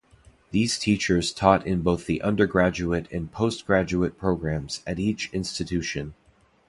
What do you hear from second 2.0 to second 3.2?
the undergraduate